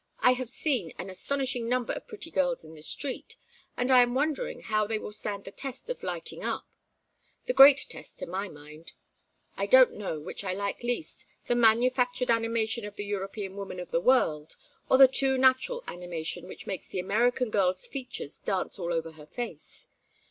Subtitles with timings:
[0.19, 3.35] I have seen an astonishing number of pretty girls in the street,
[3.77, 6.65] and I am wondering how they will stand the test of lighting up;
[7.45, 8.93] the great test to my mind.
[9.57, 13.91] I don't know which I like least, the manufactured animation of the European woman of
[13.91, 14.55] the world,
[14.89, 19.27] or the too natural animation which makes the American girl's features dance all over her
[19.27, 19.87] face.